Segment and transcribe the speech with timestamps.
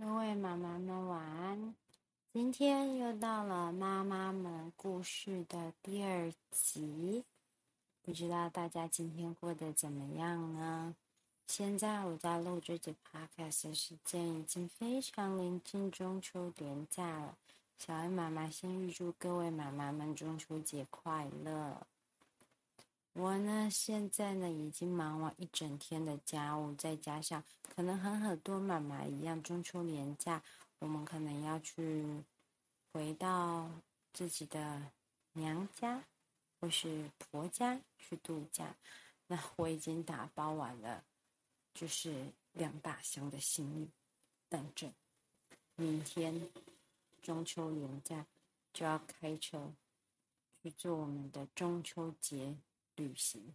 [0.00, 1.74] 各位妈妈们晚安。
[2.32, 7.22] 今天又到了妈妈们故事的第二集，
[8.00, 10.96] 不知道大家今天过得怎么样呢？
[11.48, 17.36] 现在我在录这集 podcast 时间已经非常临近中秋连假了。
[17.76, 21.86] 小恩妈妈先预祝各位妈妈们中秋节快乐。
[23.12, 27.42] 我呢，现在呢已经忙完一整天的家务，再加上
[27.74, 30.40] 可能和很多妈妈一样，中秋年假
[30.78, 32.06] 我们可能要去
[32.92, 33.68] 回到
[34.12, 34.80] 自己的
[35.32, 36.02] 娘家
[36.60, 38.74] 或是婆家去度假。
[39.26, 41.04] 那我已经打包完了，
[41.74, 43.90] 就是两大箱的行李，
[44.48, 44.92] 等着
[45.74, 46.48] 明天
[47.22, 48.24] 中秋年假
[48.72, 49.72] 就要开车
[50.62, 52.56] 去做我们的中秋节。
[52.96, 53.54] 旅行，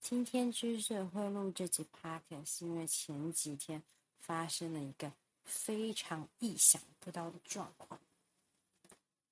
[0.00, 3.82] 今天之所以会录这集 podcast，是因为前几天
[4.18, 5.12] 发生了一个
[5.44, 8.00] 非常意想不到的状况。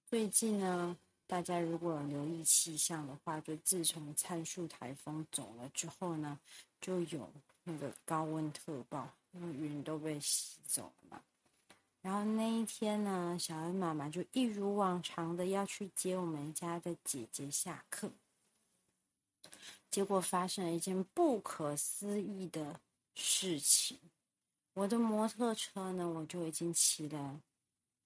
[0.07, 6.39] 最近呢，大家如果有留意气象的话，就自从灿树台风走了之后呢，
[6.81, 7.31] 就有
[7.65, 11.23] 那个高温特报，因为云都被吸走了嘛。
[12.01, 18.11] 然后那一天呢，小恩妈妈就一如往常的要去接我们家的姐姐下课。
[19.91, 22.81] 结果发生了一件不可思议的
[23.15, 23.99] 事情。
[24.75, 27.41] 我的摩托车呢，我就已经骑了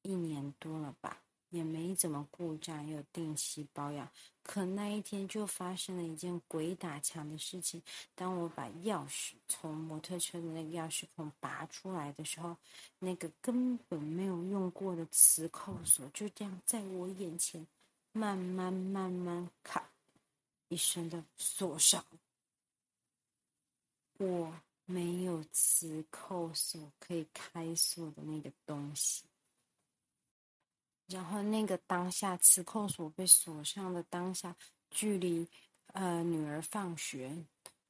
[0.03, 4.09] 一年多了吧，也没怎么故障，也有定期保养。
[4.43, 7.81] 可那一天就发生了一件鬼打墙的事情。
[8.15, 12.57] 当我把钥匙从摩托车的那个钥匙孔拔出来的时候，
[12.99, 17.65] 那个根本没有用过的磁扣锁就这样在我眼前
[18.13, 19.92] 慢慢慢慢卡。
[20.73, 22.03] 一生的锁上，
[24.17, 24.51] 我
[24.87, 29.25] 没有磁扣锁可以开锁的那个东西。
[31.09, 34.57] 然后那个当下，磁扣锁被锁上的当下，
[34.91, 35.47] 距离
[35.89, 37.45] 呃女儿放学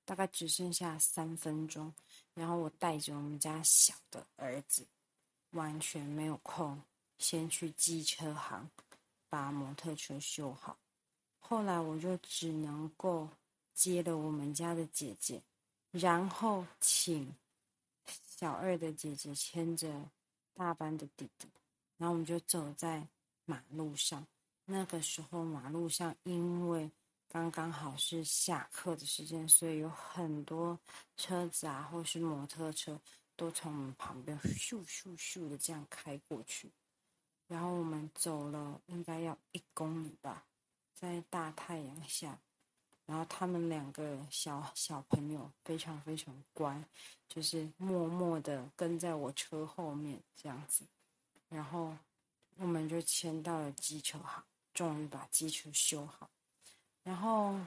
[0.05, 1.95] 大概只剩下三分钟。
[2.35, 4.85] 然后我带着我们家小的儿子，
[5.51, 6.83] 完全没有空
[7.19, 8.69] 先去机车行
[9.29, 10.77] 把摩托车修好。
[11.45, 13.29] 后来我就只能够
[13.75, 15.43] 接了我们家的姐姐，
[15.91, 17.35] 然后请
[18.07, 20.09] 小二的姐姐牵着
[20.55, 21.47] 大班的弟弟，
[21.99, 23.07] 然后我们就走在
[23.45, 24.27] 马路上。
[24.65, 26.91] 那个时候马路上因为
[27.29, 30.79] 刚刚好是下课的时间，所以有很多
[31.17, 32.99] 车子啊，或是摩托车
[33.37, 36.71] 都从我们旁边咻咻咻的这样开过去。
[37.49, 40.47] 然后我们走了应该要一公里吧。
[40.95, 42.39] 在大太阳下，
[43.07, 46.85] 然后他们两个小小朋友非常非常乖，
[47.29, 50.85] 就是默默的跟在我车后面这样子，
[51.49, 51.97] 然后
[52.57, 56.31] 我们就牵到了机车行，终于把机车修好。
[57.03, 57.59] 然后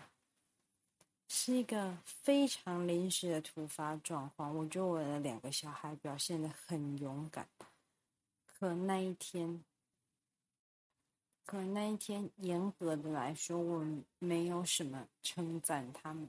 [1.27, 7.45] 是一个非常临时的突发状况，我觉得我的两个小孩表现得很勇敢，
[8.45, 9.61] 可那一天。
[11.45, 13.85] 可能那一天，严格的来说，我
[14.17, 16.27] 没有什么称赞他们。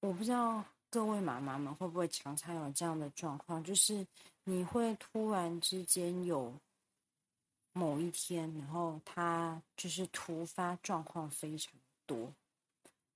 [0.00, 4.06] 我不知道各位妈妈们会不会常常有这样的状况，就是
[4.44, 6.52] 你会突然之间有
[7.72, 11.72] 某一天，然后他就是突发状况非常
[12.06, 12.32] 多。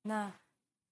[0.03, 0.33] 那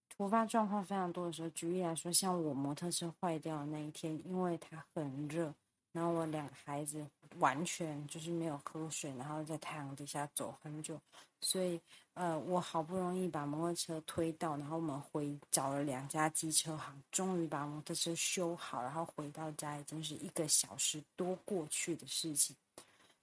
[0.09, 5.55] 突发状况非常多的时候，举例来说，像我摩托车坏掉的那一天，因为它很热。
[5.99, 7.05] 然后我两个孩子
[7.41, 10.97] 完全就是没有喝水，然后在太阳底下走很久，
[11.41, 11.81] 所以
[12.15, 22.55] 呃，我好不容易把摩托车推到，然后我们回找了两家机车行，终于把摩托车修好，然后回到家已经是一个小时多过去的事情。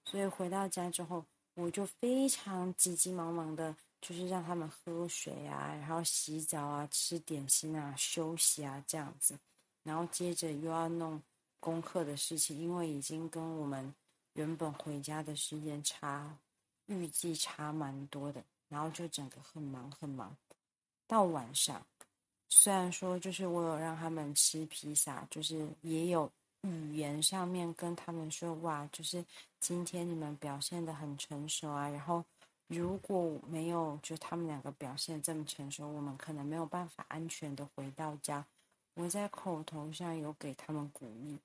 [0.04, 9.40] 所以回到家之后，我就非常急急忙忙的，就是让他们喝水啊，然后洗澡啊，吃点心啊，休息啊这样子，
[9.84, 11.22] 然后接着又要弄。
[11.60, 13.94] 功课的事情，因为已经跟我们
[14.34, 16.38] 原本回家的时间差，
[16.88, 20.36] 预计差蛮多的，然后就整个很忙很忙。
[21.08, 21.86] 到晚上，
[22.50, 26.32] 虽然说就是我有让他们吃披萨，就是也有
[26.62, 29.24] 语言上面跟他们说，哇，就是
[29.60, 31.88] 今天你们表现得很成熟啊。
[31.90, 32.24] 然后
[32.68, 38.46] 如果没有就他们两个表现这么成熟，我们可能没有办法安全的回到家。
[38.96, 41.38] 我在口头上有给他们鼓励。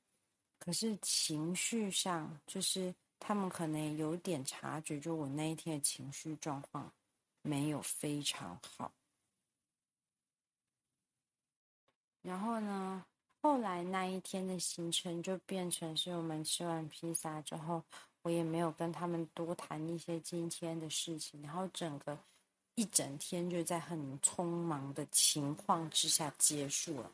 [0.58, 6.92] 可是情绪上，就是他们可能有点察觉，就我那一天的情绪状况
[7.42, 8.92] 没有非常好。
[12.22, 13.04] 然后呢，
[13.40, 17.82] 后来那一天的行程就变成是我们吃完披萨之后，
[18.20, 22.18] 我也没有跟他们多谈一些今天的事情，然后整个
[22.74, 27.10] 一整天就在很匆忙的情况之下结束了。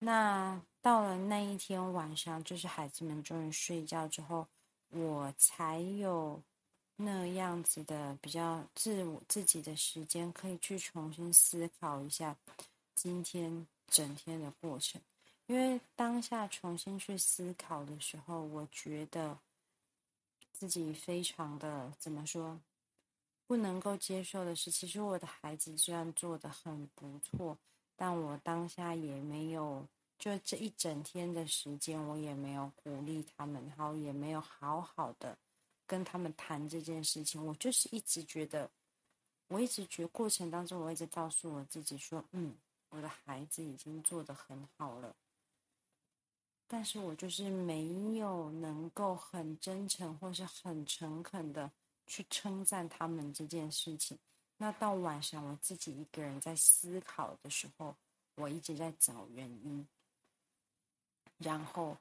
[0.00, 4.48] 那到了那一天晚上，就是孩子们终于睡觉之后，
[4.88, 6.42] 我才有
[6.96, 12.36] 那样子的比较自我自己的时间，可以去重新思考一下
[12.94, 13.66] 今天。
[13.92, 15.02] 整天的过程，
[15.48, 19.36] 因为当下重新去思考的时候，我觉得
[20.52, 22.60] 自己非常的怎么说，
[23.48, 27.58] 不能够接受的是，其实我的孩子虽然做得很不错，
[28.02, 29.86] 但我当下也没有，
[30.18, 35.36] 就这一整天的时间，我也没有鼓励他们，然后也没有好好的
[35.86, 37.44] 跟他们谈这件事情。
[37.44, 38.70] 我就是一直觉得，
[39.48, 42.56] 我一直觉过程当中，我一直告诉我自己说，嗯。
[42.92, 45.14] 我的孩子已经做得很好了，
[46.66, 51.70] 但是我就是没有能够很真诚或是很诚恳的
[52.08, 54.18] 去称赞他们这件事情。
[54.62, 57.96] 那到晚上我自己一个人在思考的时候，
[58.34, 59.88] 我一直在找原因，
[61.38, 61.96] 然后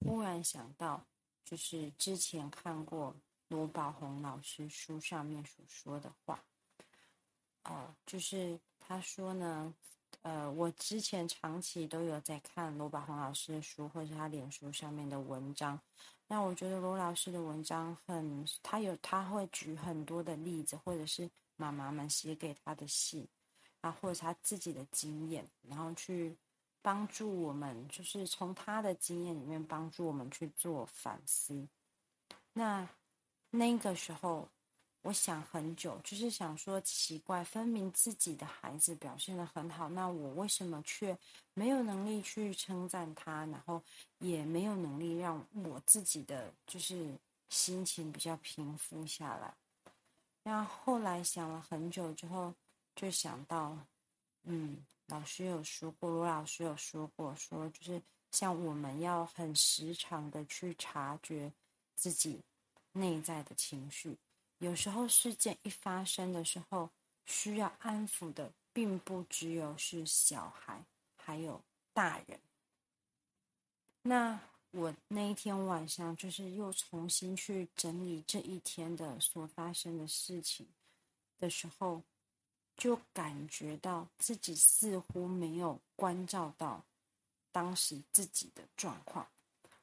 [0.00, 1.04] 忽然想到，
[1.44, 3.14] 就是之前看过
[3.48, 6.42] 罗宝红老师书上面所说的话，
[7.64, 8.58] 哦，就是。
[8.86, 9.74] 他说呢，
[10.20, 15.80] 呃，我之前长期都有在看罗宝红老师的书，或者他脸书上面的文章。
[16.26, 23.26] 那我觉得罗老师的文章很，他有他会举很多的例子，或者是妈妈们写给他的信，
[23.80, 26.36] 啊，或者他自己的经验，然后去
[26.82, 31.68] 帮助我们，就是从他的经验里面帮助我们去做反思。
[32.52, 32.88] 那
[33.50, 34.48] 那个时候。
[35.04, 41.14] 我想很久，就是想说奇怪，分明自己的孩子表现得很好，那我为什么却
[41.52, 43.82] 没有能力去称赞他，然后
[44.18, 47.14] 也没有能力让我自己的就是
[47.50, 49.54] 心情比较平复下来？
[50.42, 52.54] 那后来想了很久之后，
[52.96, 53.76] 就想到，
[54.44, 61.52] 嗯，老师有说过，罗老师有说过，说就是像我们要很时常的去察觉
[61.94, 62.40] 自己
[62.92, 64.16] 内在的情绪。
[64.64, 66.88] 有时候事件一发生的时候，
[67.26, 70.82] 需要安抚的并不只有是小孩，
[71.18, 71.60] 还有
[71.92, 72.40] 大人。
[74.00, 74.40] 那
[74.70, 80.66] 我那一天晚上，就是又重新去整理这一天的所发生的事情
[81.38, 82.00] 的时候，
[82.74, 86.82] 就感觉到自己似乎没有关照到
[87.52, 89.28] 当时自己的状况。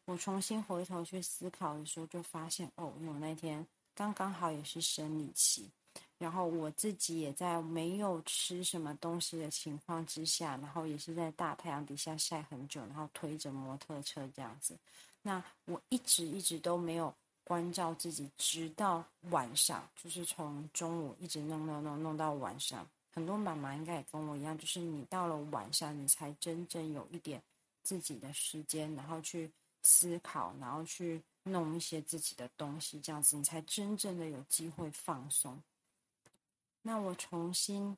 [0.05, 3.67] 我重新回头去思考的时候，就发现哦，我那天。
[3.93, 5.69] 刚刚好也是生理期，
[6.17, 14.77] 然后我自己也在没有吃什么东西的情况之下，然后也是在大太阳底下晒很久，然后推着摩托车这样子。
[15.21, 22.87] 那我一直一直都没有关照自己，直到晚上，就是从中午一直弄弄弄弄到晚上。
[23.13, 27.41] 很多妈妈应该也跟我一样，就是你到了晚上，你才真正有一点
[27.83, 29.51] 自己的时间，然后去
[29.83, 31.21] 思考，然后去。
[31.43, 35.61] 弄一些自己的东西，这样子你才真正的有机会放松。
[36.81, 37.97] 那我重新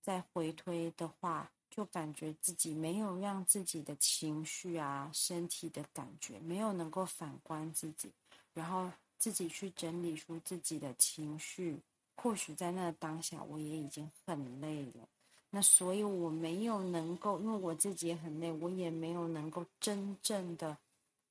[0.00, 8.10] 再回推的话，就感觉自己没有让自己的情绪啊、身体的感觉没有能够反观自己，
[8.54, 11.80] 然后自己去整理出自己的情绪。
[12.16, 15.08] 或许在那当下，我也已经很累了。
[15.50, 20.76] 那所以我没有能够，因为我自己也很累，我也没有能够真正的。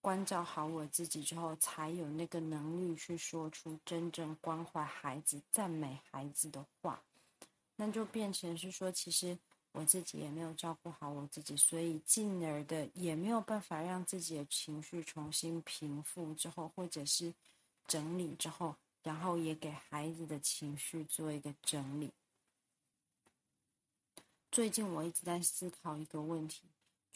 [0.07, 7.03] 关照好我自己之后，才有那个能力去说出真正关怀孩子、赞美孩子的话。
[7.75, 9.37] 那就变成是说，其实
[9.73, 17.33] 我自己也没有照顾好我自己，所以进而的也没有办法让自己的情绪重新平复之后，或者是
[17.85, 22.13] 整理之后，然后也给孩子的情绪做一个整理。
[24.49, 26.61] 最近我一直在思考一个问题。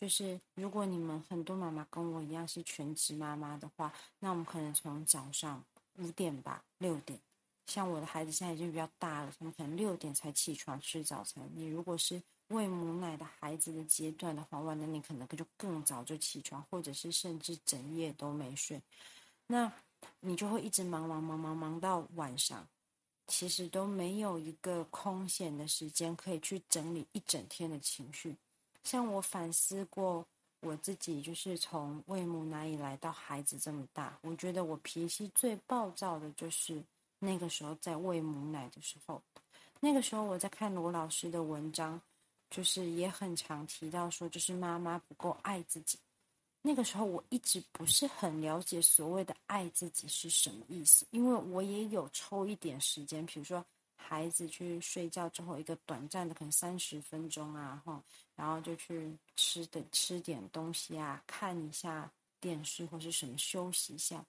[0.02, 5.64] 就是如果你们很多妈妈跟我一样是全职妈妈的话，那我们可能从早上
[6.00, 7.20] 五点吧，六点，
[7.68, 11.48] 像我的孩子现在已经比较大了，他们可能六点才起床吃早餐。
[11.54, 18.82] 你如果是喂母奶的孩子的阶段的话，哇，那你可能就更早就起床，或者是甚至整夜都没睡，
[19.46, 19.72] 那
[20.20, 22.68] 你就会一直忙忙忙忙忙到晚上，
[23.28, 28.36] 其实都没有一个空闲的时间可以去整理一整天的情绪。
[28.84, 30.26] 像我反思过
[30.62, 36.82] 我自己，就是从喂母奶以来到孩子这么大，我觉得我脾气最暴躁的就是
[37.20, 39.22] 那个时候在喂母奶的时候。
[39.80, 42.00] 那个时候我在看罗老师的文章，
[42.52, 45.98] 就是也很常提到说，就是妈妈不够爱自己。
[46.62, 53.66] 那个时候我一直不是很了解所谓的爱自己是什么意思，因为我也有抽一点时间，比如说
[54.12, 58.04] 孩子去睡觉之后，一个短暂的可能三十分钟啊，哈，
[58.36, 64.26] 然后就去吃的吃点东西啊，看一下电视或是什么休息一下。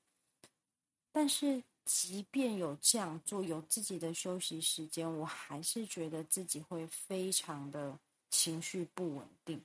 [1.11, 7.99] 但是即便有这样做，有自己的休息时间，我还是觉得自己会非常的
[8.31, 9.61] 情绪不稳定。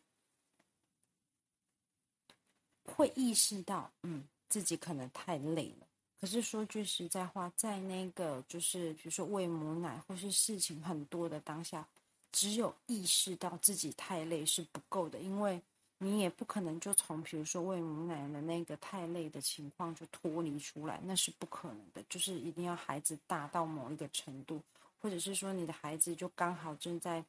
[2.86, 5.87] 会意识到，嗯，自己可能太累了。
[6.19, 11.88] 可是说句实在话，在那个就是比如说喂母奶或是事情很多的当下，
[12.31, 15.62] 只有意识到自己太累是不够的，因为
[16.00, 22.03] 你也不可能就从比如说喂母奶的那个太累的情况就脱离出来，那是不可能的。
[22.09, 24.59] 就是一定要孩子大到某一个程度，
[25.00, 27.24] 或者是说你的孩子就刚好正在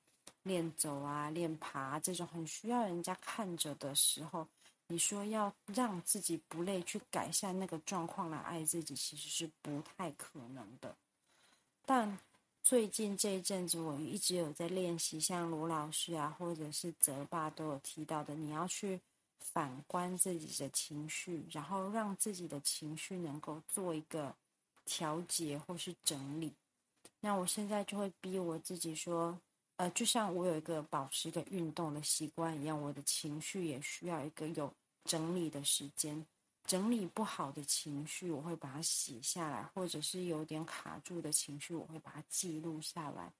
[0.45, 4.47] 练走啊、练爬，这种很需要人家看着的时候。
[4.90, 10.97] 你说要让自己不累，去改善那个状况来爱自己，其实是不太可能的。
[11.85, 12.18] 但
[12.62, 18.99] 最近这一阵子，我一直有在练习，像罗老师啊，或者是泽爸都有提到的，你要去
[19.38, 24.35] 反观自己的情绪，然后让自己的情绪能够做一个
[24.87, 26.52] 调节或是整理。
[27.21, 29.38] 那我现在就会逼我自己说。
[29.78, 34.73] 呃，就像我有一个保持一个运动的习惯一样，我的情绪也需要一个有
[35.04, 36.26] 整理的时间。
[36.66, 43.32] 整理不好的情绪，我会把它写下来，或者是有点卡住的情绪，我会把它记录下来。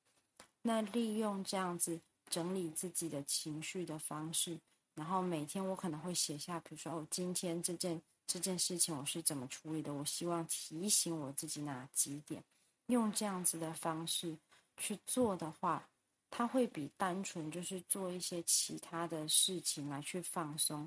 [0.63, 4.57] 那利用这样子整理自己的情绪的方式，
[4.95, 9.93] 然后每天我可能会写下，比如说哦，今天这件这件事情我是怎么处理的？
[9.93, 12.43] 我希望提醒我自己哪几点？
[12.87, 14.39] 用这样子的方式
[14.77, 15.89] 去做的话。
[16.31, 20.87] 他会比单纯就是做一些其他的事情来去放松，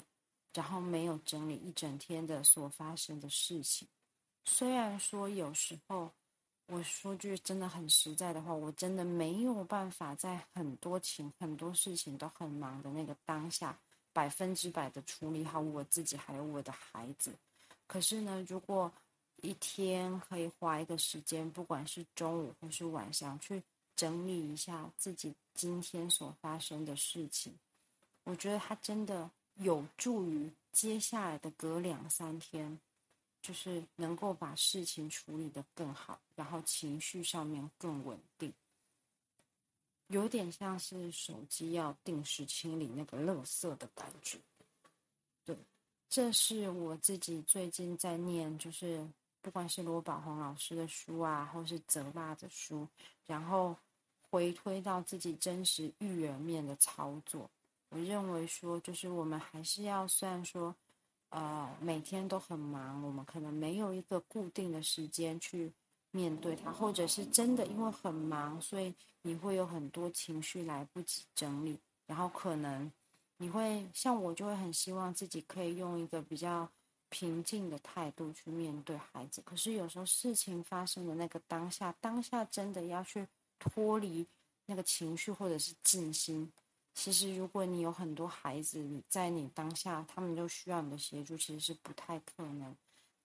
[0.53, 3.87] 然后没有整理一整天的所发生的事情。
[4.45, 6.11] 虽然说有时候，
[6.67, 13.77] 我说句真的很实在的话，我真的没有办法在很多情很多事情都很忙的那个当下，
[14.13, 17.33] 百分之百的处理好我自己还有我的孩子。
[17.87, 18.91] 可是呢，如果
[19.37, 23.61] 一天可以花一个时间，不管是中午或是晚上去。
[24.01, 27.53] 整理一下自己今天所发生的事情，
[28.23, 32.79] 我觉得它真的有助于接下来的隔两三天，
[33.43, 38.51] 就是能够把事情处理得更好，然后情绪上面更稳定。
[40.07, 44.39] 有点像是手机要定时清理那个垃圾的感觉。
[45.45, 45.55] 对，
[46.09, 49.07] 这是我自己最近在念，就是
[49.43, 52.87] 不管是罗宝红老师的书啊，或是泽爸的书，
[53.27, 53.77] 然后。
[54.31, 57.49] 回推到自己真实育儿面的操作，
[57.89, 60.73] 我认为说，就是我们还是要，虽然说，
[61.31, 65.69] 呃，每天都很忙，我们可能没有一个固定的时间去
[66.11, 72.89] 面对它，或者是真的因为很忙，所以你会有很多情绪来不及整理，然后可能
[73.35, 76.65] 你会像我，就会很希望自己可以用一个比较
[77.09, 83.27] 平静的态度去面对孩子，可是有时候事情发生的那个当下，当下真的要去。
[83.61, 84.25] 脱离
[84.65, 86.51] 那个情绪，或者是静心。
[86.93, 92.75] 其实，如果你有很多孩子在你当下，他们都需要你的协助，其实是不太可能。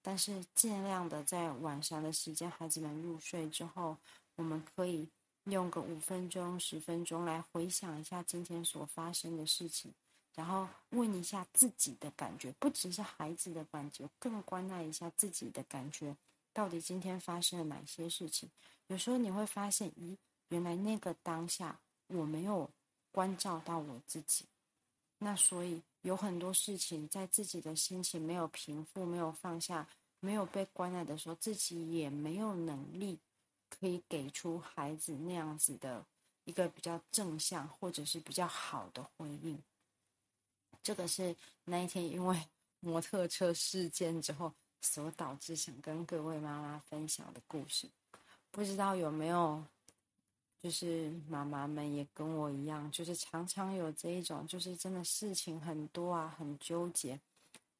[0.02, 3.96] 但是，尽量的在晚上的时间，孩子们入睡之后，
[4.36, 5.08] 我们可以
[5.44, 9.92] 用个五分钟、十分钟来回想一下今天所发生的事情，
[10.36, 16.16] 然后问一下自己的感觉，不只是孩子的感觉，更关爱一下自己的感觉。
[16.52, 18.48] 到底今天发生了哪些事情？
[18.86, 20.16] 有时候你会发现，咦，
[20.48, 22.70] 原来那个当下我没有
[23.12, 24.44] 关照到我自己，
[25.18, 29.86] 那所以有很多事情在自己的心情没有平复、没有放下、
[30.20, 33.18] 没有被关爱的时候，自己也没有能力
[33.68, 36.04] 可以给出孩子那样子的
[36.44, 39.62] 一个比较正向或者是比较好的回应。
[40.82, 41.34] 这个是
[41.64, 42.40] 那一天因为
[42.80, 44.52] 摩托车事件之后。
[44.82, 47.88] 所导致想跟各位妈妈分享的故事，
[48.52, 49.64] 不知道有没有，
[50.62, 57.18] 就是妈妈们也跟我一样，就是常常有这一种，就是真的事情很多啊，很纠结，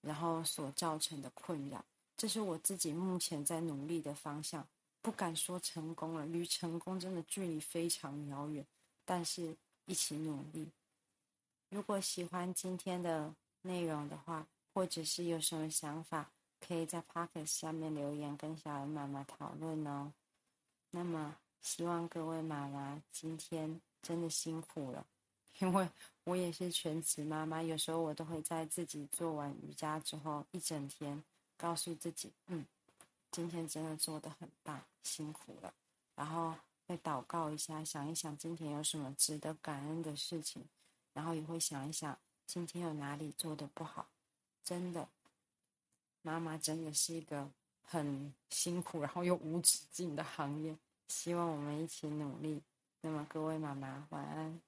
[0.01, 1.85] 然后所造成的困扰。
[2.17, 4.67] 这是我自己目前在努力的方向，
[5.03, 8.65] 不敢说成功了，离成功真的距离非常遥远，
[9.05, 9.57] 但是
[9.87, 10.69] 一起努力。
[11.71, 16.31] 如果喜欢今天的内容的话，或者是有什么想法，
[16.61, 20.13] 可以在 Podcast 下面留言跟小恩妈妈讨论哦。
[20.91, 25.07] 那么，希望各位妈妈今天真的辛苦了，
[25.61, 25.89] 因为
[26.25, 31.23] 我也是全职妈妈，有时候我都会在自己做完瑜伽之后一整天，
[31.57, 32.65] 告诉自己，嗯，
[33.31, 35.73] 今天真的做得很棒，辛苦了，
[36.15, 36.55] 然后
[36.87, 40.65] 会祷告一下，想一想今天有什么值得感恩的事情，
[41.13, 44.07] 然后也会想一想今天有哪里做的不好，
[44.63, 45.09] 真的。
[46.23, 47.49] 妈妈真的是一个
[47.85, 50.77] 很辛苦，然后又无止境的行业。
[51.09, 52.63] 希望我们一起努力。
[53.01, 54.66] 那么，各位妈妈，晚安。